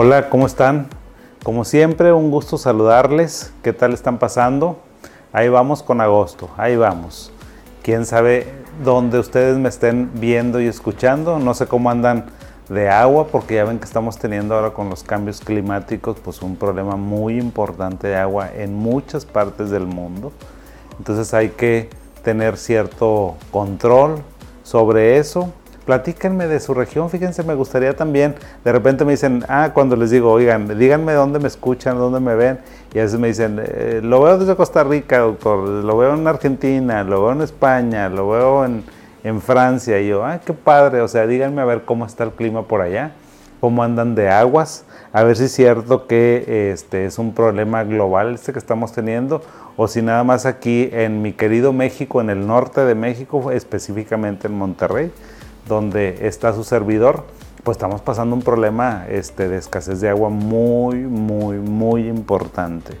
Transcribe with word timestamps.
Hola, 0.00 0.30
¿cómo 0.30 0.46
están? 0.46 0.86
Como 1.42 1.64
siempre, 1.64 2.12
un 2.12 2.30
gusto 2.30 2.56
saludarles. 2.56 3.52
¿Qué 3.64 3.72
tal 3.72 3.92
están 3.92 4.18
pasando? 4.18 4.78
Ahí 5.32 5.48
vamos 5.48 5.82
con 5.82 6.00
agosto, 6.00 6.48
ahí 6.56 6.76
vamos. 6.76 7.32
Quién 7.82 8.06
sabe 8.06 8.46
dónde 8.84 9.18
ustedes 9.18 9.58
me 9.58 9.68
estén 9.68 10.12
viendo 10.14 10.60
y 10.60 10.68
escuchando. 10.68 11.40
No 11.40 11.52
sé 11.52 11.66
cómo 11.66 11.90
andan 11.90 12.26
de 12.68 12.88
agua, 12.88 13.26
porque 13.26 13.56
ya 13.56 13.64
ven 13.64 13.80
que 13.80 13.86
estamos 13.86 14.18
teniendo 14.18 14.54
ahora 14.54 14.70
con 14.70 14.88
los 14.88 15.02
cambios 15.02 15.40
climáticos, 15.40 16.16
pues 16.22 16.42
un 16.42 16.54
problema 16.54 16.94
muy 16.94 17.36
importante 17.36 18.06
de 18.06 18.14
agua 18.14 18.50
en 18.54 18.76
muchas 18.76 19.24
partes 19.24 19.68
del 19.70 19.86
mundo. 19.86 20.30
Entonces 20.96 21.34
hay 21.34 21.48
que 21.48 21.90
tener 22.22 22.56
cierto 22.56 23.34
control 23.50 24.22
sobre 24.62 25.18
eso 25.18 25.52
platíquenme 25.88 26.46
de 26.48 26.60
su 26.60 26.74
región, 26.74 27.08
fíjense, 27.08 27.42
me 27.44 27.54
gustaría 27.54 27.96
también, 27.96 28.34
de 28.62 28.72
repente 28.72 29.06
me 29.06 29.12
dicen, 29.12 29.42
ah, 29.48 29.70
cuando 29.72 29.96
les 29.96 30.10
digo, 30.10 30.30
oigan, 30.30 30.78
díganme 30.78 31.14
dónde 31.14 31.38
me 31.38 31.48
escuchan, 31.48 31.96
dónde 31.96 32.20
me 32.20 32.34
ven, 32.34 32.58
y 32.92 32.98
a 32.98 33.04
veces 33.04 33.18
me 33.18 33.28
dicen, 33.28 33.58
eh, 33.64 34.00
lo 34.04 34.20
veo 34.20 34.36
desde 34.36 34.54
Costa 34.54 34.84
Rica, 34.84 35.20
doctor, 35.20 35.66
lo 35.66 35.96
veo 35.96 36.12
en 36.12 36.26
Argentina, 36.26 37.02
lo 37.04 37.22
veo 37.22 37.32
en 37.32 37.40
España, 37.40 38.10
lo 38.10 38.28
veo 38.28 38.66
en, 38.66 38.84
en 39.24 39.40
Francia, 39.40 39.98
y 39.98 40.08
yo, 40.08 40.26
ah, 40.26 40.40
qué 40.44 40.52
padre, 40.52 41.00
o 41.00 41.08
sea, 41.08 41.26
díganme 41.26 41.62
a 41.62 41.64
ver 41.64 41.86
cómo 41.86 42.04
está 42.04 42.24
el 42.24 42.32
clima 42.32 42.64
por 42.64 42.82
allá, 42.82 43.12
cómo 43.58 43.82
andan 43.82 44.14
de 44.14 44.28
aguas, 44.28 44.84
a 45.14 45.22
ver 45.22 45.36
si 45.36 45.44
es 45.44 45.52
cierto 45.52 46.06
que 46.06 46.70
este 46.70 47.06
es 47.06 47.18
un 47.18 47.32
problema 47.32 47.82
global 47.84 48.34
este 48.34 48.52
que 48.52 48.58
estamos 48.58 48.92
teniendo, 48.92 49.40
o 49.78 49.88
si 49.88 50.02
nada 50.02 50.22
más 50.22 50.44
aquí 50.44 50.90
en 50.92 51.22
mi 51.22 51.32
querido 51.32 51.72
México, 51.72 52.20
en 52.20 52.28
el 52.28 52.46
norte 52.46 52.82
de 52.82 52.94
México, 52.94 53.50
específicamente 53.52 54.48
en 54.48 54.52
Monterrey, 54.52 55.10
donde 55.68 56.26
está 56.26 56.52
su 56.52 56.64
servidor, 56.64 57.24
pues 57.62 57.76
estamos 57.76 58.00
pasando 58.00 58.34
un 58.34 58.42
problema 58.42 59.06
este, 59.08 59.48
de 59.48 59.58
escasez 59.58 60.00
de 60.00 60.08
agua 60.08 60.30
muy, 60.30 60.96
muy, 60.96 61.58
muy 61.58 62.08
importante, 62.08 62.94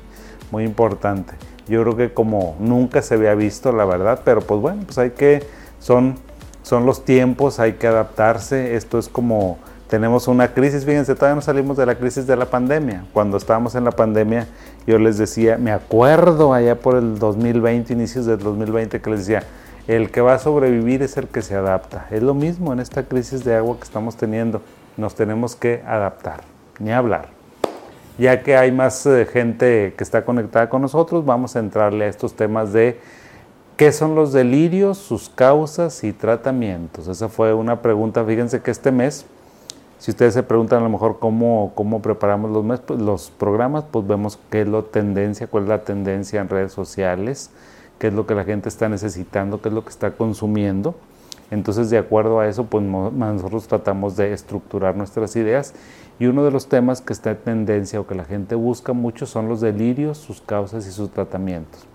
muy 0.50 0.64
importante. 0.64 1.34
Yo 1.66 1.82
creo 1.82 1.96
que 1.96 2.14
como 2.14 2.56
nunca 2.60 3.02
se 3.02 3.14
había 3.14 3.34
visto, 3.34 3.72
la 3.72 3.84
verdad, 3.84 4.20
pero 4.24 4.40
pues 4.40 4.60
bueno, 4.60 4.82
pues 4.84 4.98
hay 4.98 5.10
que, 5.10 5.42
son, 5.80 6.16
son 6.62 6.86
los 6.86 7.04
tiempos, 7.04 7.58
hay 7.60 7.74
que 7.74 7.86
adaptarse, 7.86 8.74
esto 8.76 8.98
es 8.98 9.08
como, 9.08 9.58
tenemos 9.88 10.28
una 10.28 10.52
crisis, 10.52 10.84
fíjense, 10.84 11.14
todavía 11.14 11.36
no 11.36 11.42
salimos 11.42 11.76
de 11.76 11.86
la 11.86 11.94
crisis 11.94 12.26
de 12.26 12.36
la 12.36 12.46
pandemia. 12.46 13.06
Cuando 13.12 13.38
estábamos 13.38 13.74
en 13.74 13.84
la 13.84 13.90
pandemia, 13.90 14.46
yo 14.86 14.98
les 14.98 15.16
decía, 15.16 15.56
me 15.56 15.72
acuerdo 15.72 16.52
allá 16.52 16.78
por 16.78 16.96
el 16.96 17.18
2020, 17.18 17.92
inicios 17.94 18.26
del 18.26 18.38
2020, 18.38 19.00
que 19.00 19.10
les 19.10 19.20
decía, 19.20 19.44
el 19.88 20.10
que 20.10 20.20
va 20.20 20.34
a 20.34 20.38
sobrevivir 20.38 21.02
es 21.02 21.16
el 21.16 21.28
que 21.28 21.40
se 21.40 21.54
adapta. 21.54 22.06
Es 22.10 22.22
lo 22.22 22.34
mismo 22.34 22.74
en 22.74 22.78
esta 22.78 23.04
crisis 23.04 23.42
de 23.42 23.56
agua 23.56 23.78
que 23.78 23.84
estamos 23.84 24.16
teniendo. 24.16 24.60
Nos 24.98 25.14
tenemos 25.14 25.56
que 25.56 25.82
adaptar, 25.86 26.42
ni 26.78 26.92
hablar. 26.92 27.30
Ya 28.18 28.42
que 28.42 28.54
hay 28.54 28.70
más 28.70 29.06
eh, 29.06 29.24
gente 29.24 29.94
que 29.96 30.04
está 30.04 30.26
conectada 30.26 30.68
con 30.68 30.82
nosotros, 30.82 31.24
vamos 31.24 31.56
a 31.56 31.60
entrarle 31.60 32.04
a 32.04 32.08
estos 32.08 32.34
temas 32.34 32.74
de 32.74 33.00
qué 33.78 33.90
son 33.90 34.14
los 34.14 34.34
delirios, 34.34 34.98
sus 34.98 35.30
causas 35.30 36.04
y 36.04 36.12
tratamientos. 36.12 37.08
Esa 37.08 37.30
fue 37.30 37.54
una 37.54 37.80
pregunta. 37.80 38.22
Fíjense 38.26 38.60
que 38.60 38.70
este 38.70 38.92
mes, 38.92 39.24
si 39.98 40.10
ustedes 40.10 40.34
se 40.34 40.42
preguntan 40.42 40.80
a 40.80 40.82
lo 40.82 40.90
mejor 40.90 41.18
cómo, 41.18 41.72
cómo 41.74 42.02
preparamos 42.02 42.50
los, 42.50 42.80
pues, 42.80 43.00
los 43.00 43.30
programas, 43.30 43.84
pues 43.90 44.06
vemos 44.06 44.38
qué 44.50 44.62
es 44.62 44.68
la 44.68 44.82
tendencia, 44.82 45.46
cuál 45.46 45.62
es 45.62 45.68
la 45.70 45.82
tendencia 45.84 46.42
en 46.42 46.50
redes 46.50 46.72
sociales 46.72 47.50
qué 47.98 48.08
es 48.08 48.12
lo 48.12 48.26
que 48.26 48.34
la 48.34 48.44
gente 48.44 48.68
está 48.68 48.88
necesitando, 48.88 49.60
qué 49.60 49.68
es 49.68 49.74
lo 49.74 49.84
que 49.84 49.90
está 49.90 50.12
consumiendo. 50.12 50.94
Entonces, 51.50 51.88
de 51.90 51.98
acuerdo 51.98 52.40
a 52.40 52.48
eso, 52.48 52.64
pues 52.66 52.84
nosotros 52.84 53.66
tratamos 53.68 54.16
de 54.16 54.32
estructurar 54.32 54.96
nuestras 54.96 55.34
ideas 55.36 55.74
y 56.18 56.26
uno 56.26 56.44
de 56.44 56.50
los 56.50 56.68
temas 56.68 57.00
que 57.00 57.12
está 57.12 57.30
en 57.30 57.38
tendencia 57.38 58.00
o 58.00 58.06
que 58.06 58.14
la 58.14 58.24
gente 58.24 58.54
busca 58.54 58.92
mucho 58.92 59.24
son 59.24 59.48
los 59.48 59.60
delirios, 59.60 60.18
sus 60.18 60.40
causas 60.40 60.86
y 60.86 60.90
sus 60.90 61.10
tratamientos. 61.10 61.86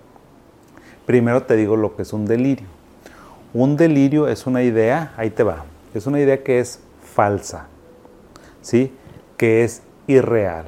Primero 1.06 1.44
te 1.44 1.56
digo 1.56 1.76
lo 1.76 1.96
que 1.96 2.02
es 2.02 2.14
un 2.14 2.26
delirio. 2.26 2.68
Un 3.54 3.78
delirio 3.78 4.28
es 4.28 4.48
una 4.48 4.64
idea, 4.64 5.14
ahí 5.18 5.30
te 5.30 5.44
va, 5.44 5.66
es 5.94 6.08
una 6.08 6.20
idea 6.20 6.42
que 6.42 6.60
es 6.60 6.80
falsa, 7.14 7.68
¿sí? 8.62 8.92
que 9.38 9.64
es 9.64 9.84
irreal. 10.08 10.66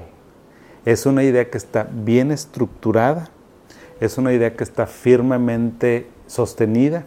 Es 0.86 1.08
una 1.08 1.24
idea 1.24 1.50
que 1.50 1.58
está 1.58 1.88
bien 1.92 2.32
estructurada, 2.32 3.30
es 4.00 4.18
una 4.18 4.34
idea 4.34 4.56
que 4.56 4.64
está 4.64 4.88
firmemente 4.88 6.08
sostenida, 6.28 7.06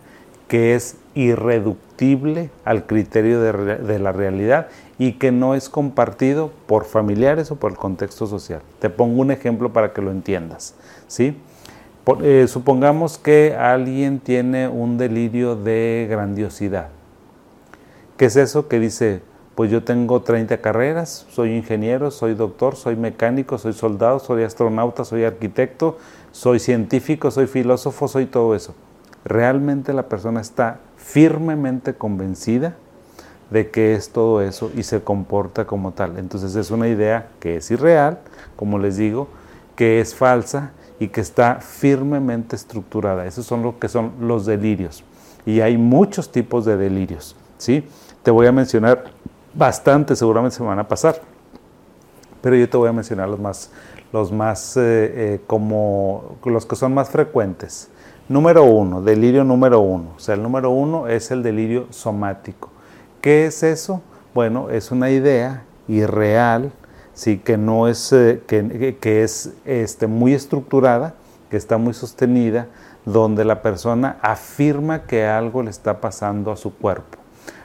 que 0.49 0.75
es 0.75 0.97
irreductible 1.15 2.51
al 2.65 2.87
criterio 2.87 3.41
de, 3.41 3.99
la 3.99 4.13
realidad 4.13 4.69
y 4.99 5.13
que 5.13 5.31
no 5.31 5.55
es 5.55 5.69
compartido 5.69 6.51
por 6.67 6.85
familiares 6.85 7.51
o 7.51 7.57
por 7.57 7.73
el 7.73 7.77
contexto 7.77 8.27
social. 8.27 8.63
Te 8.79 8.89
pongo 8.89 9.21
un 9.21 9.31
ejemplo 9.31 9.73
para 9.73 9.93
que 9.93 10.01
lo 10.01 10.11
entiendas. 10.11 10.75
¿sí? 11.07 11.37
Eh, 12.23 12.47
supongamos 12.49 13.19
que 13.19 13.55
alguien 13.55 14.21
tiene 14.21 14.69
un 14.69 14.97
delirio 14.97 15.57
de 15.57 16.07
grandiosidad. 16.09 16.89
¿Qué 18.17 18.25
es 18.25 18.37
eso 18.37 18.67
que 18.67 18.81
dice, 18.81 19.21
pues 19.55 19.71
yo 19.71 19.85
tengo 19.85 20.23
30 20.23 20.59
carreras, 20.59 21.27
soy 21.31 21.55
ingeniero, 21.55 22.11
soy 22.11 22.35
doctor, 22.35 22.77
soy 22.77 22.97
mecánico, 22.97 23.59
soy 23.59 23.75
soldado, 23.75 24.19
soy 24.19 24.43
astronauta, 24.43 25.05
soy 25.05 25.25
arquitecto, 25.25 25.99
soy 26.33 26.59
científico, 26.59 27.31
soy 27.31 27.47
filósofo, 27.47 28.09
soy 28.09 28.27
todo 28.27 28.55
eso. 28.55 28.75
Realmente 29.25 29.93
la 29.93 30.09
persona 30.09 30.41
está 30.41 30.81
firmemente 30.97 31.95
convencida 31.95 32.77
de 33.51 33.71
que 33.71 33.95
es 33.95 34.11
todo 34.11 34.43
eso 34.43 34.71
y 34.77 34.83
se 34.83 35.03
comporta 35.03 35.67
como 35.67 35.93
tal. 35.93 36.19
Entonces 36.19 36.55
es 36.55 36.71
una 36.71 36.89
idea 36.89 37.29
que 37.41 37.57
es 37.57 37.71
irreal, 37.71 38.19
como 38.57 38.79
les 38.79 38.97
digo, 38.97 39.29
que 39.75 40.01
es 40.01 40.15
falsa 40.15 40.73
y 41.01 41.09
que 41.09 41.21
está 41.21 41.57
firmemente 41.57 42.57
estructurada. 42.57 43.27
Esos 43.27 43.47
son 43.47 43.63
lo 43.63 43.79
que 43.79 43.89
son 43.89 44.13
los 44.21 44.45
delirios. 44.47 45.05
Y 45.47 45.61
hay 45.61 45.79
muchos 45.79 46.31
tipos 46.31 46.65
de 46.65 46.77
delirios, 46.77 47.37
¿sí? 47.57 47.89
Te 48.23 48.31
voy 48.31 48.47
a 48.47 48.53
mencionar 48.53 49.05
bastante 49.55 50.15
seguramente 50.15 50.57
se 50.57 50.63
van 50.63 50.79
a 50.79 50.87
pasar. 50.87 51.21
Pero 52.41 52.57
yo 52.57 52.69
te 52.69 52.77
voy 52.77 52.89
a 52.89 52.93
mencionar 52.93 53.29
los 53.29 53.41
más, 53.41 53.71
los 54.13 54.33
más 54.33 54.77
eh, 54.77 54.81
eh, 54.81 55.41
como 55.47 56.37
los 56.45 56.67
que 56.67 56.77
son 56.77 56.95
más 56.95 57.11
frecuentes. 57.11 57.89
Número 58.29 58.65
uno, 58.65 59.03
delirio 59.03 59.43
número 59.45 59.81
uno. 59.81 60.13
O 60.17 60.21
sea, 60.21 60.35
el 60.35 60.43
número 60.43 60.71
uno 60.71 61.09
es 61.09 61.31
el 61.31 61.43
delirio 61.43 61.87
somático. 61.91 62.71
¿Qué 63.21 63.47
es 63.47 63.63
eso? 63.63 64.03
Bueno, 64.35 64.71
es 64.71 64.91
una 64.91 65.11
idea 65.11 65.65
irreal, 65.89 66.71
sí, 67.15 67.39
que 67.39 67.57
no 67.57 67.89
es, 67.89 68.13
eh, 68.13 68.43
que, 68.47 68.97
que, 69.01 69.23
es 69.23 69.55
este, 69.65 70.07
muy 70.07 70.35
estructurada, 70.35 71.15
que 71.51 71.57
está 71.57 71.79
muy 71.79 71.95
sostenida, 71.95 72.67
donde 73.05 73.45
la 73.45 73.63
persona 73.63 74.19
afirma 74.21 75.05
que 75.07 75.27
algo 75.27 75.63
le 75.63 75.71
está 75.71 76.01
pasando 76.01 76.53
a 76.53 76.57
su 76.57 76.75
cuerpo. 76.75 77.19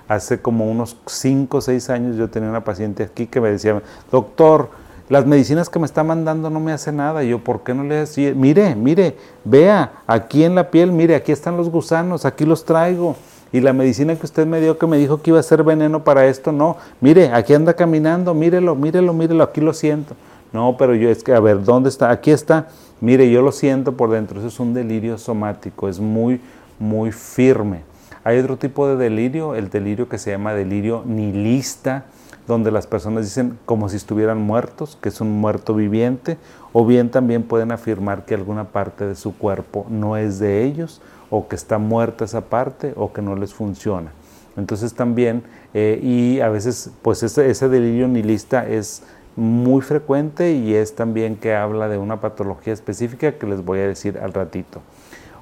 Hace 0.08 0.42
como 0.42 0.70
unos 0.70 0.98
5 1.06 1.58
o 1.58 1.62
6 1.62 1.90
años 1.90 2.18
yo 2.18 2.30
tenía 2.30 2.50
una 2.50 2.64
paciente 2.64 3.04
aquí 3.04 3.26
que 3.26 3.40
me 3.40 3.50
decía, 3.50 3.82
doctor, 4.12 4.70
las 5.10 5.26
medicinas 5.26 5.70
que 5.70 5.80
me 5.80 5.86
está 5.86 6.04
mandando 6.04 6.50
no 6.50 6.60
me 6.60 6.72
hacen 6.72 6.98
nada. 6.98 7.24
Y 7.24 7.30
yo, 7.30 7.40
¿por 7.40 7.62
qué 7.64 7.74
no 7.74 7.84
le 7.84 7.96
decía? 7.96 8.34
Mire, 8.34 8.76
mire, 8.76 9.18
vea, 9.44 9.92
aquí 10.08 10.44
en 10.44 10.56
la 10.56 10.70
piel, 10.72 10.92
mire, 10.92 11.16
aquí 11.16 11.32
están 11.32 11.58
los 11.58 11.70
gusanos, 11.70 12.26
aquí 12.26 12.46
los 12.46 12.66
traigo. 12.66 13.16
Y 13.52 13.62
la 13.62 13.74
medicina 13.74 14.16
que 14.16 14.26
usted 14.26 14.48
me 14.48 14.60
dio, 14.60 14.78
que 14.78 14.88
me 14.88 14.98
dijo 14.98 15.22
que 15.22 15.30
iba 15.30 15.40
a 15.40 15.44
ser 15.44 15.64
veneno 15.64 16.04
para 16.04 16.26
esto, 16.26 16.52
no. 16.52 16.78
Mire, 17.02 17.32
aquí 17.32 17.54
anda 17.54 17.74
caminando, 17.74 18.34
mírelo, 18.34 18.76
mírelo, 18.76 19.14
mírelo, 19.14 19.44
aquí 19.44 19.62
lo 19.62 19.74
siento. 19.74 20.16
No, 20.52 20.76
pero 20.78 20.96
yo 20.96 21.10
es 21.10 21.24
que, 21.24 21.34
a 21.34 21.40
ver, 21.40 21.64
¿dónde 21.64 21.90
está? 21.90 22.10
Aquí 22.10 22.32
está. 22.32 22.68
Mire, 23.00 23.30
yo 23.30 23.42
lo 23.42 23.52
siento 23.52 23.92
por 23.96 24.10
dentro. 24.10 24.40
Eso 24.40 24.48
es 24.48 24.60
un 24.60 24.74
delirio 24.74 25.18
somático, 25.18 25.88
es 25.88 26.00
muy, 26.00 26.42
muy 26.80 27.12
firme. 27.12 27.82
Hay 28.24 28.38
otro 28.38 28.58
tipo 28.58 28.88
de 28.88 28.96
delirio, 28.96 29.56
el 29.56 29.70
delirio 29.70 30.08
que 30.08 30.18
se 30.18 30.32
llama 30.32 30.54
delirio 30.54 31.04
nihilista, 31.06 32.06
donde 32.48 32.72
las 32.72 32.88
personas 32.88 33.26
dicen 33.26 33.58
como 33.66 33.90
si 33.90 33.98
estuvieran 33.98 34.42
muertos, 34.42 34.98
que 35.02 35.10
es 35.10 35.22
un 35.22 35.32
muerto 35.32 35.74
viviente, 35.74 36.38
o 36.72 36.86
bien 36.86 37.10
también 37.10 37.44
pueden 37.44 37.72
afirmar 37.72 38.26
que 38.26 38.36
alguna 38.36 38.66
parte 38.66 39.06
de 39.06 39.16
su 39.16 39.38
cuerpo 39.38 39.86
no 39.90 40.18
es 40.18 40.40
de 40.40 40.64
ellos, 40.64 41.02
o 41.30 41.48
que 41.48 41.56
está 41.56 41.78
muerta 41.78 42.26
esa 42.26 42.42
parte, 42.42 42.94
o 42.96 43.12
que 43.12 43.22
no 43.22 43.36
les 43.36 43.54
funciona. 43.54 44.12
Entonces 44.56 44.94
también, 44.94 45.44
eh, 45.74 46.00
y 46.02 46.40
a 46.40 46.50
veces, 46.50 46.92
pues 47.02 47.24
ese, 47.24 47.50
ese 47.50 47.70
delirio 47.70 48.08
nihilista 48.08 48.68
es 48.68 49.04
muy 49.36 49.82
frecuente 49.82 50.54
y 50.54 50.76
es 50.76 50.96
también 50.96 51.36
que 51.36 51.56
habla 51.56 51.88
de 51.90 51.98
una 51.98 52.22
patología 52.22 52.72
específica 52.72 53.34
que 53.34 53.48
les 53.48 53.66
voy 53.66 53.80
a 53.80 53.88
decir 53.88 54.20
al 54.20 54.34
ratito. 54.34 54.82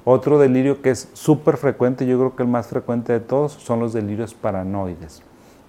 Otro 0.04 0.38
delirio 0.38 0.82
que 0.82 0.90
es 0.90 1.08
súper 1.12 1.56
frecuente, 1.56 2.06
yo 2.06 2.18
creo 2.18 2.36
que 2.36 2.42
el 2.42 2.48
más 2.48 2.66
frecuente 2.66 3.12
de 3.12 3.20
todos, 3.20 3.52
son 3.52 3.78
los 3.80 3.92
delirios 3.92 4.34
paranoides. 4.34 5.22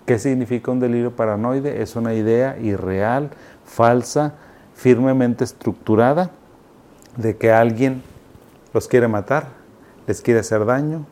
¿Qué 0.06 0.20
significa 0.20 0.72
un 0.72 0.80
delirio 0.80 1.16
paranoide? 1.16 1.82
Es 1.82 1.96
una 1.96 2.14
idea 2.14 2.58
irreal, 2.60 3.30
falsa, 3.64 4.34
firmemente 4.76 5.44
estructurada 5.44 6.32
de 7.16 7.38
que 7.38 7.52
alguien 7.52 8.02
los 8.74 8.88
quiere 8.88 9.08
matar, 9.08 9.48
les 10.08 10.22
quiere 10.22 10.40
hacer 10.40 10.66
daño, 10.66 11.06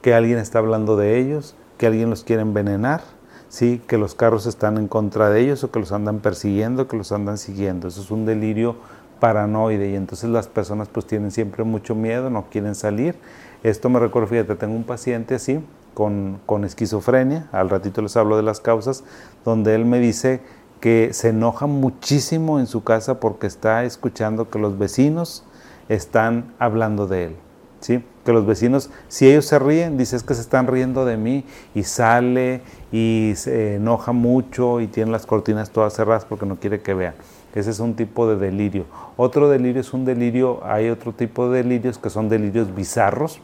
que 0.00 0.14
alguien 0.14 0.38
está 0.38 0.60
hablando 0.60 0.96
de 0.96 1.18
ellos, 1.18 1.54
que 1.78 1.86
alguien 1.86 2.10
los 2.10 2.24
quiere 2.24 2.42
envenenar, 2.42 3.02
¿sí? 3.48 3.82
que 3.86 3.98
los 3.98 4.14
carros 4.14 4.46
están 4.46 4.78
en 4.78 4.88
contra 4.88 5.30
de 5.30 5.40
ellos 5.40 5.64
o 5.64 5.70
que 5.70 5.80
los 5.80 5.92
andan 5.92 6.20
persiguiendo, 6.20 6.88
que 6.88 6.96
los 6.96 7.12
andan 7.12 7.38
siguiendo. 7.38 7.88
Eso 7.88 8.00
es 8.00 8.10
un 8.10 8.24
delirio 8.24 8.76
paranoide 9.22 9.90
y 9.90 9.94
entonces 9.94 10.28
las 10.28 10.48
personas 10.48 10.88
pues 10.88 11.06
tienen 11.06 11.30
siempre 11.30 11.62
mucho 11.62 11.94
miedo, 11.94 12.28
no 12.28 12.46
quieren 12.50 12.74
salir. 12.74 13.14
Esto 13.62 13.88
me 13.88 14.00
recuerda, 14.00 14.26
fíjate, 14.26 14.56
tengo 14.56 14.74
un 14.74 14.82
paciente 14.82 15.36
así 15.36 15.60
con, 15.94 16.40
con 16.44 16.64
esquizofrenia, 16.64 17.48
al 17.52 17.70
ratito 17.70 18.02
les 18.02 18.16
hablo 18.16 18.36
de 18.36 18.42
las 18.42 18.58
causas, 18.58 19.04
donde 19.44 19.76
él 19.76 19.84
me 19.84 20.00
dice 20.00 20.40
que 20.80 21.10
se 21.12 21.28
enoja 21.28 21.66
muchísimo 21.66 22.58
en 22.58 22.66
su 22.66 22.82
casa 22.82 23.20
porque 23.20 23.46
está 23.46 23.84
escuchando 23.84 24.50
que 24.50 24.58
los 24.58 24.76
vecinos 24.76 25.44
están 25.88 26.52
hablando 26.58 27.06
de 27.06 27.26
él. 27.26 27.36
¿Sí? 27.78 28.04
Que 28.24 28.32
los 28.32 28.44
vecinos, 28.44 28.90
si 29.06 29.28
ellos 29.28 29.44
se 29.44 29.60
ríen, 29.60 29.98
dices 29.98 30.24
que 30.24 30.34
se 30.34 30.40
están 30.40 30.66
riendo 30.66 31.04
de 31.04 31.16
mí 31.16 31.44
y 31.76 31.84
sale 31.84 32.62
y 32.90 33.34
se 33.36 33.76
enoja 33.76 34.10
mucho 34.10 34.80
y 34.80 34.88
tiene 34.88 35.12
las 35.12 35.26
cortinas 35.26 35.70
todas 35.70 35.94
cerradas 35.94 36.24
porque 36.24 36.46
no 36.46 36.56
quiere 36.56 36.80
que 36.80 36.94
vean. 36.94 37.14
Ese 37.54 37.70
es 37.70 37.80
un 37.80 37.94
tipo 37.94 38.28
de 38.28 38.36
delirio. 38.36 38.84
Otro 39.16 39.48
delirio 39.48 39.80
es 39.80 39.92
un 39.92 40.04
delirio, 40.04 40.60
hay 40.64 40.88
otro 40.88 41.12
tipo 41.12 41.48
de 41.48 41.62
delirios 41.62 41.98
que 41.98 42.10
son 42.10 42.28
delirios 42.28 42.74
bizarros, 42.74 43.40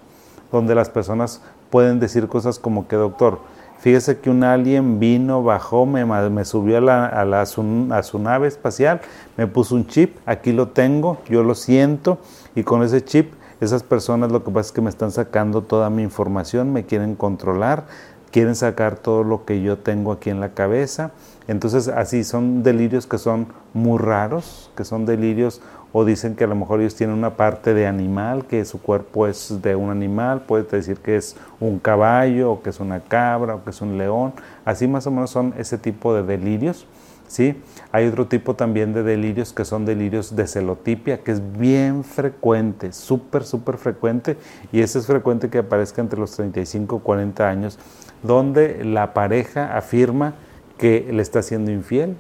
donde 0.51 0.75
las 0.75 0.89
personas 0.89 1.43
pueden 1.71 2.01
decir 2.01 2.29
cosas 2.29 2.59
como 2.59 2.89
que, 2.89 2.97
doctor, 2.97 3.41
fíjese 3.79 4.19
que 4.19 4.31
un 4.31 4.45
alien 4.45 4.99
vino, 4.99 5.43
bajó, 5.43 5.87
me, 5.87 6.45
subió 6.45 6.79
a 6.91 7.47
su 7.47 8.19
nave 8.19 8.49
espacial, 8.49 9.01
me 9.37 9.47
puso 9.47 9.75
un 9.75 9.87
chip, 9.87 10.17
aquí 10.27 10.53
lo 10.53 10.69
tengo, 10.69 11.19
yo 11.29 11.43
lo 11.43 11.55
siento, 11.55 12.19
y 12.55 12.63
con 12.63 12.83
ese 12.83 13.05
chip 13.05 13.33
esas 13.61 13.83
personas 13.83 14.31
lo 14.31 14.45
que 14.45 14.51
pasa 14.53 14.69
es 14.69 14.73
que 14.73 14.81
me 14.81 14.91
están 14.91 15.11
sacando 15.11 15.63
toda 15.63 15.91
mi 15.91 16.03
información, 16.03 16.73
me 16.73 16.87
quieren 16.87 17.17
controlar, 17.17 17.87
quieren 18.31 18.55
sacar 18.55 18.97
todo 18.97 19.25
lo 19.25 19.45
que 19.45 19.63
yo 19.63 19.79
tengo 19.79 20.13
aquí 20.13 20.31
en 20.31 20.41
la 20.41 20.51
cabeza. 20.51 21.13
Entonces 21.47 21.89
así 21.89 22.25
son 22.25 22.63
delirios 22.63 23.07
que 23.07 23.19
son 23.19 23.49
muy 23.73 23.99
raros, 23.99 24.71
que 24.77 24.85
son 24.85 25.07
delirios 25.07 25.63
o 25.93 26.05
dicen 26.05 26.37
que 26.37 26.45
a 26.45 26.47
lo 26.47 26.55
mejor 26.55 26.81
ellos 26.81 26.95
tienen 26.95 27.17
una 27.17 27.37
parte 27.37 27.73
de 27.73 27.87
animal, 27.87 28.45
que 28.45 28.65
su 28.65 28.81
cuerpo 28.83 29.27
es 29.27 29.63
de 29.63 29.75
un 29.75 29.91
animal, 29.91 30.43
puede 30.43 30.65
decir 30.65 30.99
que 30.99 31.17
es 31.17 31.37
un 31.61 31.79
caballo 31.79 32.53
o 32.53 32.63
que 32.63 32.71
es 32.71 32.81
una 32.81 33.01
cabra 33.01 33.55
o 33.55 33.65
que 33.65 33.71
es 33.71 33.81
un 33.81 33.97
león. 33.97 34.35
Así 34.65 34.87
más 34.87 35.07
o 35.07 35.11
menos 35.11 35.31
son 35.31 35.55
ese 35.57 35.79
tipo 35.79 36.15
de 36.15 36.23
delirios. 36.23 36.87
¿Sí? 37.29 37.63
Hay 37.93 38.07
otro 38.07 38.27
tipo 38.27 38.55
también 38.55 38.93
de 38.93 39.05
delirios 39.05 39.53
que 39.53 39.65
son 39.65 39.85
delirios 39.85 40.35
de 40.35 40.47
celotipia, 40.49 41.23
que 41.23 41.31
es 41.31 41.53
bien 41.53 42.03
frecuente, 42.03 42.93
súper, 42.93 43.45
súper 43.45 43.79
frecuente, 43.79 44.37
y 44.73 44.81
ese 44.81 44.99
es 44.99 45.07
frecuente 45.07 45.49
que 45.49 45.59
aparezca 45.59 46.01
entre 46.01 46.19
los 46.19 46.33
35 46.33 46.97
y 46.97 47.01
40 47.01 47.49
años, 47.49 47.79
donde 48.23 48.85
la 48.85 49.15
pareja 49.15 49.77
afirma 49.77 50.35
que 50.77 51.09
le 51.13 51.23
está 51.23 51.43
siendo 51.43 51.71
infiel, 51.71 52.17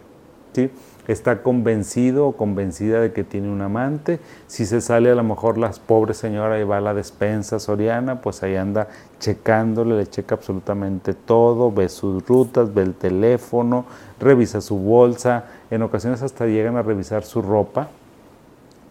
¿sí? 0.52 0.70
Está 1.08 1.42
convencido 1.42 2.28
o 2.28 2.36
convencida 2.36 3.00
de 3.00 3.12
que 3.12 3.24
tiene 3.24 3.48
un 3.48 3.60
amante. 3.62 4.20
Si 4.46 4.66
se 4.66 4.80
sale 4.80 5.10
a 5.10 5.14
lo 5.14 5.24
mejor 5.24 5.58
la 5.58 5.72
pobre 5.86 6.14
señora 6.14 6.60
y 6.60 6.64
va 6.64 6.76
a 6.76 6.80
la 6.80 6.94
despensa 6.94 7.58
soriana, 7.58 8.20
pues 8.20 8.42
ahí 8.42 8.54
anda 8.54 8.88
checándole, 9.18 9.96
le 9.96 10.06
checa 10.06 10.36
absolutamente 10.36 11.14
todo, 11.14 11.72
ve 11.72 11.88
sus 11.88 12.24
rutas, 12.26 12.72
ve 12.72 12.82
el 12.82 12.94
teléfono, 12.94 13.86
revisa 14.20 14.60
su 14.60 14.78
bolsa, 14.78 15.46
en 15.70 15.82
ocasiones 15.82 16.22
hasta 16.22 16.46
llegan 16.46 16.76
a 16.76 16.82
revisar 16.82 17.24
su 17.24 17.42
ropa 17.42 17.88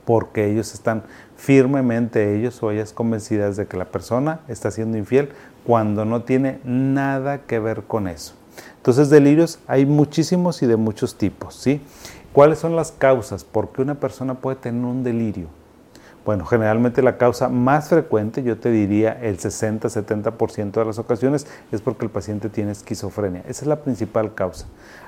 porque 0.07 0.49
ellos 0.49 0.73
están 0.73 1.03
firmemente, 1.35 2.37
ellos 2.37 2.63
o 2.63 2.71
ellas 2.71 2.93
convencidas 2.93 3.57
de 3.57 3.67
que 3.67 3.75
la 3.75 3.83
persona 3.83 4.39
está 4.47 4.71
siendo 4.71 4.97
infiel 4.97 5.29
cuando 5.65 6.05
no 6.05 6.23
tiene 6.23 6.61
nada 6.63 7.39
que 7.39 7.59
ver 7.59 7.83
con 7.83 8.07
eso. 8.07 8.36
Entonces 8.77 9.09
delirios 9.09 9.59
hay 9.67 9.85
muchísimos 9.85 10.61
y 10.63 10.67
de 10.67 10.77
muchos 10.77 11.15
tipos, 11.15 11.55
¿sí? 11.55 11.81
¿Cuáles 12.33 12.59
son 12.59 12.75
las 12.75 12.91
causas? 12.91 13.43
¿Por 13.43 13.69
qué 13.69 13.81
una 13.81 13.95
persona 13.95 14.35
puede 14.35 14.57
tener 14.57 14.83
un 14.85 15.03
delirio? 15.03 15.47
Bueno, 16.27 16.45
generalmente 16.45 17.01
la 17.01 17.17
causa 17.17 17.47
más 17.47 17.87
frecuente, 17.87 18.43
yo 18.43 18.57
te 18.57 18.69
diría 18.69 19.17
el 19.21 19.37
60-70% 19.39 20.71
de 20.71 20.83
las 20.83 20.99
ocasiones, 20.99 21.47
es 21.71 21.81
porque 21.81 22.03
el 22.03 22.11
paciente 22.11 22.49
tiene 22.49 22.71
esquizofrenia. 22.73 23.43
Esa 23.47 23.61
es 23.61 23.67
la 23.67 23.77
principal 23.77 24.33
causa. 24.33 24.65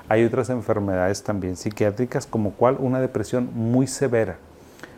Hay 0.08 0.24
otras 0.24 0.48
enfermedades 0.48 1.22
también 1.22 1.56
psiquiátricas, 1.56 2.26
como 2.26 2.52
cual 2.52 2.78
una 2.80 3.02
depresión 3.02 3.50
muy 3.54 3.86
severa. 3.86 4.38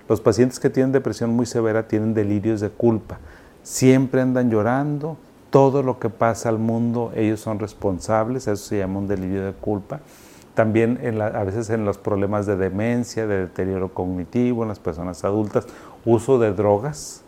Los 0.08 0.20
pacientes 0.20 0.60
que 0.60 0.70
tienen 0.70 0.93
depresión 0.93 1.31
muy 1.31 1.44
severa 1.44 1.88
tienen 1.88 2.14
delirios 2.14 2.60
de 2.60 2.70
culpa. 2.70 3.19
Siempre 3.64 4.20
andan 4.20 4.49
llorando, 4.49 5.16
todo 5.52 5.82
lo 5.82 5.99
que 5.99 6.08
pasa 6.08 6.49
al 6.49 6.58
mundo, 6.58 7.12
ellos 7.14 7.40
son 7.40 7.58
responsables, 7.58 8.49
eso 8.49 8.64
se 8.64 8.78
llama 8.78 9.00
un 9.00 9.06
delirio 9.06 9.44
de 9.44 9.52
culpa. 9.52 10.00
También 10.54 10.99
a 11.20 11.44
veces 11.44 11.69
en 11.69 11.84
los 11.84 11.99
problemas 11.99 12.46
de 12.46 12.56
demencia, 12.56 13.26
de 13.26 13.40
deterioro 13.40 13.93
cognitivo 13.93 14.62
en 14.62 14.70
las 14.70 14.78
personas 14.78 15.25
adultas, 15.25 15.66
uso 16.06 16.38
de 16.38 16.54
drogas, 16.54 17.22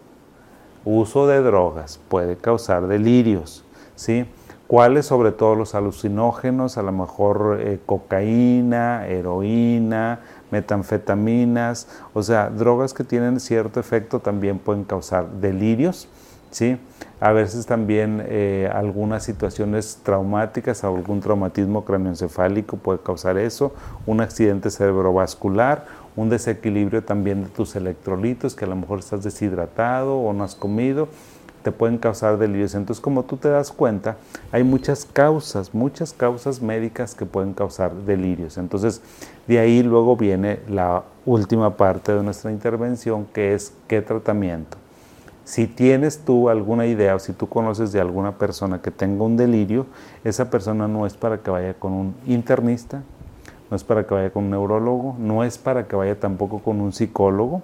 uso 0.86 1.26
de 1.26 1.42
drogas 1.42 2.00
puede 2.08 2.36
causar 2.36 2.86
delirios, 2.86 3.62
¿sí? 3.94 4.24
¿Cuáles? 4.68 5.04
Sobre 5.04 5.30
todo 5.30 5.54
los 5.54 5.74
alucinógenos, 5.74 6.78
a 6.78 6.82
lo 6.82 6.92
mejor 6.92 7.58
eh, 7.60 7.78
cocaína, 7.84 9.06
heroína, 9.06 10.20
metanfetaminas, 10.50 11.88
o 12.14 12.22
sea, 12.22 12.48
drogas 12.48 12.94
que 12.94 13.04
tienen 13.04 13.38
cierto 13.38 13.80
efecto 13.80 14.20
también 14.20 14.58
pueden 14.58 14.84
causar 14.84 15.30
delirios 15.30 16.08
¿sí? 16.54 16.78
A 17.20 17.32
veces 17.32 17.66
también 17.66 18.22
eh, 18.26 18.70
algunas 18.72 19.22
situaciones 19.22 20.00
traumáticas, 20.02 20.84
algún 20.84 21.20
traumatismo 21.20 21.84
craneoencefálico 21.84 22.76
puede 22.76 22.98
causar 22.98 23.38
eso, 23.38 23.72
un 24.06 24.20
accidente 24.20 24.70
cerebrovascular, 24.70 25.86
un 26.16 26.28
desequilibrio 26.28 27.02
también 27.04 27.44
de 27.44 27.48
tus 27.50 27.76
electrolitos, 27.76 28.54
que 28.54 28.64
a 28.64 28.68
lo 28.68 28.76
mejor 28.76 28.98
estás 28.98 29.22
deshidratado 29.22 30.16
o 30.18 30.32
no 30.32 30.44
has 30.44 30.54
comido, 30.54 31.08
te 31.62 31.72
pueden 31.72 31.98
causar 31.98 32.36
delirios. 32.36 32.74
Entonces, 32.74 33.00
como 33.00 33.22
tú 33.24 33.38
te 33.38 33.48
das 33.48 33.72
cuenta, 33.72 34.16
hay 34.52 34.62
muchas 34.62 35.06
causas, 35.06 35.72
muchas 35.72 36.12
causas 36.12 36.60
médicas 36.60 37.14
que 37.14 37.24
pueden 37.24 37.54
causar 37.54 37.94
delirios. 37.94 38.58
Entonces, 38.58 39.00
de 39.48 39.58
ahí 39.58 39.82
luego 39.82 40.16
viene 40.16 40.60
la 40.68 41.04
última 41.24 41.76
parte 41.76 42.12
de 42.12 42.22
nuestra 42.22 42.52
intervención, 42.52 43.24
que 43.32 43.54
es 43.54 43.72
qué 43.88 44.02
tratamiento. 44.02 44.83
Si 45.44 45.66
tienes 45.66 46.20
tú 46.20 46.48
alguna 46.48 46.86
idea 46.86 47.14
o 47.14 47.18
si 47.18 47.34
tú 47.34 47.48
conoces 47.48 47.92
de 47.92 48.00
alguna 48.00 48.38
persona 48.38 48.80
que 48.80 48.90
tenga 48.90 49.24
un 49.24 49.36
delirio, 49.36 49.86
esa 50.24 50.48
persona 50.48 50.88
no 50.88 51.06
es 51.06 51.14
para 51.14 51.38
que 51.38 51.50
vaya 51.50 51.74
con 51.74 51.92
un 51.92 52.14
internista, 52.26 53.02
no 53.70 53.76
es 53.76 53.84
para 53.84 54.06
que 54.06 54.14
vaya 54.14 54.30
con 54.30 54.44
un 54.44 54.50
neurólogo, 54.50 55.16
no 55.18 55.44
es 55.44 55.58
para 55.58 55.86
que 55.86 55.96
vaya 55.96 56.18
tampoco 56.18 56.60
con 56.60 56.80
un 56.80 56.92
psicólogo. 56.92 57.62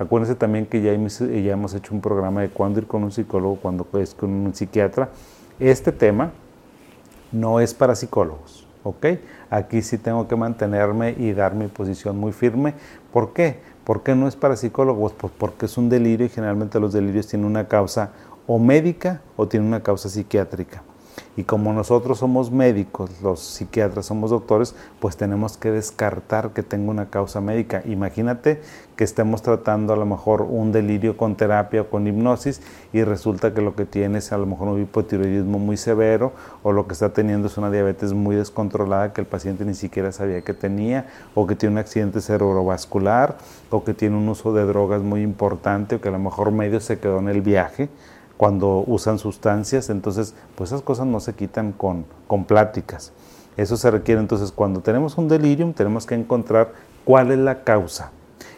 Acuérdense 0.00 0.34
también 0.34 0.66
que 0.66 0.82
ya 0.82 0.92
hemos, 0.92 1.74
hecho 1.74 1.94
un 1.94 2.00
programa 2.00 2.40
de 2.40 2.48
cuándo 2.48 2.80
ir 2.80 2.88
con 2.88 3.04
un 3.04 3.12
psicólogo, 3.12 3.56
cuándo 3.56 3.86
es 3.94 4.14
con 4.14 4.30
un 4.30 4.54
psiquiatra. 4.54 5.10
Este 5.60 5.92
tema 5.92 6.32
no 7.30 7.60
es 7.60 7.72
para 7.72 7.94
psicólogos, 7.94 8.66
¿ok? 8.82 9.06
Aquí 9.48 9.80
sí 9.82 9.96
tengo 9.96 10.26
que 10.26 10.34
mantenerme 10.34 11.14
y 11.16 11.32
dar 11.32 11.54
mi 11.54 11.68
posición 11.68 12.18
muy 12.18 12.32
firme. 12.32 12.74
¿Por 13.12 13.32
qué? 13.32 13.60
¿Por 13.84 14.02
qué 14.02 14.14
no 14.14 14.28
es 14.28 14.36
para 14.36 14.56
psicólogos? 14.56 15.12
Pues 15.12 15.32
porque 15.36 15.66
es 15.66 15.76
un 15.76 15.88
delirio 15.88 16.26
y 16.26 16.28
generalmente 16.28 16.78
los 16.78 16.92
delirios 16.92 17.26
tienen 17.26 17.46
una 17.46 17.66
causa 17.66 18.12
o 18.46 18.58
médica 18.58 19.22
o 19.36 19.48
tienen 19.48 19.68
una 19.68 19.82
causa 19.82 20.08
psiquiátrica. 20.08 20.82
Y 21.36 21.44
como 21.44 21.72
nosotros 21.72 22.18
somos 22.18 22.50
médicos, 22.50 23.10
los 23.22 23.40
psiquiatras 23.40 24.06
somos 24.06 24.30
doctores, 24.30 24.74
pues 25.00 25.16
tenemos 25.16 25.56
que 25.56 25.70
descartar 25.70 26.50
que 26.50 26.62
tenga 26.62 26.90
una 26.90 27.08
causa 27.08 27.40
médica. 27.40 27.82
Imagínate 27.86 28.60
que 28.96 29.04
estemos 29.04 29.42
tratando 29.42 29.92
a 29.92 29.96
lo 29.96 30.04
mejor 30.04 30.42
un 30.42 30.72
delirio 30.72 31.16
con 31.16 31.34
terapia 31.36 31.82
o 31.82 31.90
con 31.90 32.06
hipnosis 32.06 32.60
y 32.92 33.02
resulta 33.02 33.54
que 33.54 33.62
lo 33.62 33.74
que 33.74 33.86
tiene 33.86 34.18
es 34.18 34.32
a 34.32 34.38
lo 34.38 34.46
mejor 34.46 34.68
un 34.68 34.82
hipotiroidismo 34.82 35.58
muy 35.58 35.76
severo 35.76 36.32
o 36.62 36.72
lo 36.72 36.86
que 36.86 36.92
está 36.92 37.12
teniendo 37.12 37.48
es 37.48 37.56
una 37.56 37.70
diabetes 37.70 38.12
muy 38.12 38.36
descontrolada 38.36 39.12
que 39.12 39.22
el 39.22 39.26
paciente 39.26 39.64
ni 39.64 39.74
siquiera 39.74 40.12
sabía 40.12 40.42
que 40.42 40.54
tenía 40.54 41.06
o 41.34 41.46
que 41.46 41.56
tiene 41.56 41.74
un 41.74 41.78
accidente 41.78 42.20
cerebrovascular 42.20 43.38
o 43.70 43.82
que 43.84 43.94
tiene 43.94 44.16
un 44.16 44.28
uso 44.28 44.52
de 44.52 44.64
drogas 44.64 45.02
muy 45.02 45.22
importante 45.22 45.96
o 45.96 46.00
que 46.00 46.08
a 46.08 46.12
lo 46.12 46.18
mejor 46.18 46.52
medio 46.52 46.80
se 46.80 46.98
quedó 46.98 47.18
en 47.18 47.28
el 47.28 47.40
viaje 47.40 47.88
cuando 48.42 48.82
usan 48.88 49.20
sustancias, 49.20 49.88
entonces 49.88 50.34
pues 50.56 50.70
esas 50.70 50.82
cosas 50.82 51.06
no 51.06 51.20
se 51.20 51.32
quitan 51.32 51.70
con, 51.70 52.04
con 52.26 52.44
pláticas. 52.44 53.12
Eso 53.56 53.76
se 53.76 53.88
requiere 53.88 54.20
entonces 54.20 54.50
cuando 54.50 54.80
tenemos 54.80 55.16
un 55.16 55.28
delirium 55.28 55.74
tenemos 55.74 56.06
que 56.06 56.16
encontrar 56.16 56.72
cuál 57.04 57.30
es 57.30 57.38
la 57.38 57.62
causa. 57.62 58.10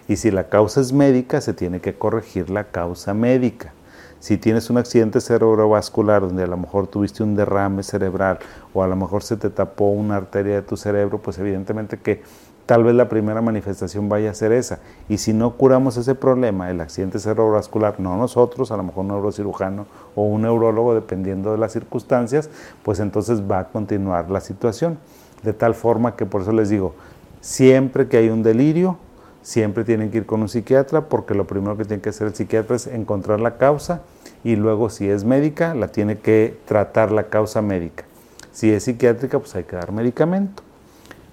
Y 0.08 0.16
si 0.16 0.30
la 0.30 0.48
causa 0.48 0.80
es 0.80 0.94
médica, 0.94 1.42
se 1.42 1.52
tiene 1.52 1.82
que 1.82 1.98
corregir 1.98 2.48
la 2.48 2.64
causa 2.64 3.12
médica. 3.12 3.74
Si 4.20 4.38
tienes 4.38 4.70
un 4.70 4.78
accidente 4.78 5.20
cerebrovascular 5.20 6.22
donde 6.22 6.44
a 6.44 6.46
lo 6.46 6.56
mejor 6.56 6.86
tuviste 6.86 7.22
un 7.22 7.36
derrame 7.36 7.82
cerebral 7.82 8.38
o 8.72 8.82
a 8.82 8.86
lo 8.86 8.96
mejor 8.96 9.22
se 9.22 9.36
te 9.36 9.50
tapó 9.50 9.90
una 9.90 10.16
arteria 10.16 10.54
de 10.54 10.62
tu 10.62 10.78
cerebro, 10.78 11.20
pues 11.20 11.36
evidentemente 11.38 11.98
que 11.98 12.22
tal 12.66 12.84
vez 12.84 12.94
la 12.94 13.08
primera 13.08 13.40
manifestación 13.42 14.08
vaya 14.08 14.30
a 14.30 14.34
ser 14.34 14.52
esa. 14.52 14.78
Y 15.08 15.18
si 15.18 15.32
no 15.32 15.56
curamos 15.56 15.96
ese 15.96 16.14
problema, 16.14 16.70
el 16.70 16.80
accidente 16.80 17.18
cerebrovascular, 17.18 18.00
no 18.00 18.16
nosotros, 18.16 18.70
a 18.70 18.76
lo 18.76 18.82
mejor 18.82 19.02
un 19.02 19.08
neurocirujano 19.08 19.86
o 20.14 20.24
un 20.24 20.42
neurólogo, 20.42 20.94
dependiendo 20.94 21.52
de 21.52 21.58
las 21.58 21.72
circunstancias, 21.72 22.50
pues 22.82 23.00
entonces 23.00 23.42
va 23.42 23.60
a 23.60 23.68
continuar 23.68 24.30
la 24.30 24.40
situación. 24.40 24.98
De 25.42 25.52
tal 25.52 25.74
forma 25.74 26.16
que 26.16 26.24
por 26.24 26.42
eso 26.42 26.52
les 26.52 26.70
digo, 26.70 26.94
siempre 27.40 28.08
que 28.08 28.16
hay 28.16 28.30
un 28.30 28.42
delirio, 28.42 28.98
siempre 29.42 29.84
tienen 29.84 30.10
que 30.10 30.18
ir 30.18 30.26
con 30.26 30.40
un 30.40 30.48
psiquiatra, 30.48 31.02
porque 31.08 31.34
lo 31.34 31.46
primero 31.46 31.76
que 31.76 31.84
tiene 31.84 32.02
que 32.02 32.08
hacer 32.08 32.26
el 32.26 32.34
psiquiatra 32.34 32.76
es 32.76 32.86
encontrar 32.86 33.40
la 33.40 33.58
causa 33.58 34.00
y 34.42 34.56
luego 34.56 34.88
si 34.88 35.08
es 35.08 35.24
médica, 35.24 35.74
la 35.74 35.88
tiene 35.88 36.18
que 36.18 36.58
tratar 36.64 37.12
la 37.12 37.24
causa 37.24 37.60
médica. 37.60 38.04
Si 38.52 38.70
es 38.70 38.84
psiquiátrica, 38.84 39.38
pues 39.38 39.54
hay 39.54 39.64
que 39.64 39.76
dar 39.76 39.92
medicamento. 39.92 40.63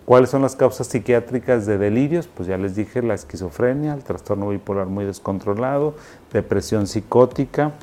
¿Cuáles 0.05 0.31
son 0.31 0.41
las 0.41 0.55
causas 0.55 0.87
psiquiátricas 0.87 1.65
de 1.65 1.77
delirios? 1.77 2.27
Pues 2.27 2.47
ya 2.47 2.57
les 2.57 2.75
dije, 2.75 3.03
la 3.03 3.13
esquizofrenia, 3.13 3.93
el 3.93 4.03
trastorno 4.03 4.49
bipolar 4.49 4.87
muy 4.87 5.05
descontrolado, 5.05 5.93
depresión 6.33 6.87
psicótica, 6.87 7.73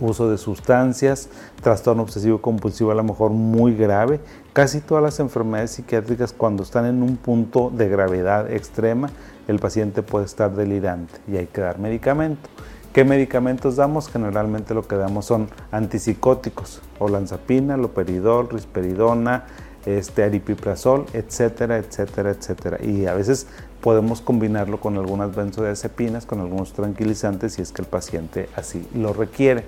uso 0.00 0.30
de 0.30 0.38
sustancias, 0.38 1.28
trastorno 1.62 2.02
obsesivo 2.02 2.40
compulsivo 2.40 2.92
a 2.92 2.94
lo 2.94 3.04
mejor 3.04 3.30
muy 3.30 3.74
grave. 3.76 4.20
Casi 4.54 4.80
todas 4.80 5.02
las 5.04 5.20
enfermedades 5.20 5.72
psiquiátricas 5.72 6.32
cuando 6.32 6.62
están 6.62 6.86
en 6.86 7.02
un 7.02 7.16
punto 7.16 7.70
de 7.70 7.88
gravedad 7.88 8.50
extrema, 8.50 9.10
el 9.48 9.58
paciente 9.58 10.02
puede 10.02 10.24
estar 10.24 10.54
delirante 10.54 11.14
y 11.28 11.36
hay 11.36 11.46
que 11.46 11.60
dar 11.60 11.78
medicamento. 11.78 12.48
¿Qué 12.92 13.04
medicamentos 13.04 13.76
damos? 13.76 14.08
Generalmente 14.08 14.74
lo 14.74 14.88
que 14.88 14.96
damos 14.96 15.26
son 15.26 15.48
antipsicóticos, 15.70 16.80
olanzapina, 16.98 17.76
loperidol, 17.76 18.48
risperidona, 18.48 19.44
este 19.88 20.22
aripiprazol, 20.24 21.06
etcétera, 21.12 21.78
etcétera, 21.78 22.30
etcétera. 22.30 22.78
Y 22.84 23.06
a 23.06 23.14
veces 23.14 23.46
podemos 23.80 24.20
combinarlo 24.20 24.80
con 24.80 24.96
algunas 24.96 25.34
benzodiazepinas, 25.34 26.26
con 26.26 26.40
algunos 26.40 26.72
tranquilizantes 26.72 27.54
si 27.54 27.62
es 27.62 27.72
que 27.72 27.82
el 27.82 27.88
paciente 27.88 28.48
así 28.56 28.86
lo 28.94 29.12
requiere. 29.12 29.64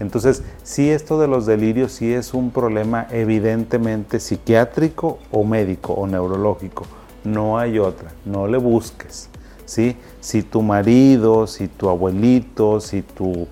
Entonces, 0.00 0.42
si 0.62 0.90
esto 0.90 1.20
de 1.20 1.28
los 1.28 1.46
delirios 1.46 1.92
sí 1.92 2.12
es 2.12 2.34
un 2.34 2.50
problema 2.50 3.06
evidentemente 3.10 4.20
psiquiátrico 4.20 5.18
o 5.30 5.44
médico 5.44 5.92
o 5.92 6.06
neurológico. 6.06 6.84
No 7.24 7.58
hay 7.58 7.78
otra, 7.78 8.10
no 8.24 8.46
le 8.46 8.58
busques. 8.58 9.28
¿sí? 9.64 9.96
Si 10.20 10.42
tu 10.42 10.62
marido, 10.62 11.46
si 11.46 11.68
tu 11.68 11.88
abuelito, 11.88 12.80
si 12.80 13.02
tu 13.02 13.46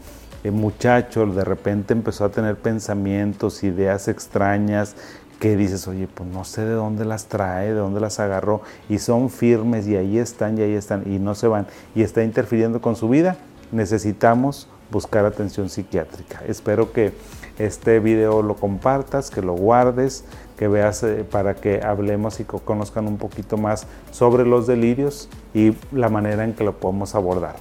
eh, 0.45 0.51
muchacho 0.51 1.25
de 1.27 1.45
repente 1.45 1.93
empezó 1.93 2.25
a 2.25 2.31
tener 2.31 2.57
pensamientos, 2.57 3.63
ideas 3.63 4.09
extrañas, 4.09 4.97
que 5.43 5.57
dices, 5.57 5.89
oye, 5.89 6.07
pues 6.07 6.29
no 6.29 6.45
sé 6.45 6.65
de 6.65 6.75
dónde 6.75 7.05
las 7.05 7.27
trae, 7.27 7.75
de 7.75 7.81
dónde 7.81 7.99
las 7.99 8.21
agarró, 8.21 8.61
y 8.89 9.01
son 9.01 9.29
firmes 9.29 9.89
y 9.89 9.97
ahí 9.97 10.17
están 10.19 10.57
y 10.57 10.63
ahí 10.63 10.75
están 10.75 11.03
y 11.05 11.19
no 11.19 11.35
se 11.35 11.49
van, 11.49 11.67
y 11.97 12.03
está 12.03 12.23
interfiriendo 12.23 12.81
con 12.81 12.95
su 12.95 13.09
vida, 13.09 13.37
necesitamos 13.73 14.69
buscar 14.93 15.25
atención 15.25 15.69
psiquiátrica. 15.69 16.43
Espero 16.47 16.93
que 16.93 17.13
este 17.59 17.99
video 17.99 18.41
lo 18.43 18.55
compartas, 18.55 19.31
que 19.31 19.43
lo 19.43 19.55
guardes, 19.55 20.25
que 20.57 20.69
veas 20.69 21.03
eh, 21.03 21.25
para 21.29 21.57
que 21.57 21.83
hablemos 21.83 22.39
y 22.39 22.45
conozcan 22.45 23.09
un 23.09 23.17
poquito 23.17 23.57
más 23.57 23.89
sobre 24.13 24.47
los 24.47 24.69
delirios 24.69 25.29
y 25.55 25.75
la 25.91 26.09
manera 26.09 26.45
en 26.45 26.53
que 26.53 26.63
lo 26.63 26.79
podemos 26.79 27.17
abordar. 27.17 27.57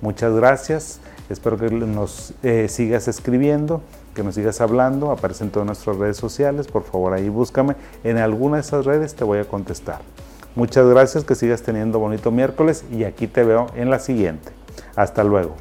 Muchas 0.00 0.32
gracias, 0.32 0.98
espero 1.28 1.58
que 1.58 1.68
nos 1.68 2.32
eh, 2.42 2.68
sigas 2.70 3.06
escribiendo 3.06 3.82
que 4.18 4.24
nos 4.24 4.34
sigas 4.34 4.60
hablando, 4.60 5.12
aparece 5.12 5.44
en 5.44 5.50
todas 5.50 5.64
nuestras 5.64 5.96
redes 5.96 6.16
sociales, 6.16 6.66
por 6.66 6.82
favor 6.82 7.12
ahí 7.12 7.28
búscame, 7.28 7.76
en 8.02 8.18
alguna 8.18 8.56
de 8.56 8.62
esas 8.62 8.84
redes 8.84 9.14
te 9.14 9.22
voy 9.22 9.38
a 9.38 9.44
contestar. 9.44 10.00
Muchas 10.56 10.88
gracias, 10.88 11.22
que 11.22 11.36
sigas 11.36 11.62
teniendo 11.62 12.00
bonito 12.00 12.32
miércoles 12.32 12.84
y 12.90 13.04
aquí 13.04 13.28
te 13.28 13.44
veo 13.44 13.68
en 13.76 13.90
la 13.90 14.00
siguiente. 14.00 14.50
Hasta 14.96 15.22
luego. 15.22 15.54